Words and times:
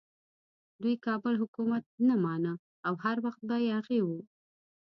دوی 0.81 0.95
د 0.99 1.03
کابل 1.05 1.33
حکومت 1.41 1.83
نه 2.07 2.15
مانه 2.23 2.53
او 2.87 2.93
هر 3.03 3.17
وخت 3.25 3.41
به 3.47 3.55
یاغي 3.71 3.99
وو. 4.03 4.19